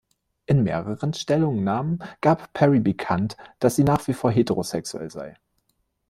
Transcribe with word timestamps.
In 0.47 0.63
mehreren 0.63 1.13
Stellungnahmen 1.13 1.99
gab 2.21 2.53
Perry 2.53 2.79
bekannt, 2.79 3.37
dass 3.59 3.75
sie 3.75 3.83
nach 3.83 4.07
wie 4.07 4.13
vor 4.13 4.31
heterosexuell 4.31 5.11
sei. 5.11 5.37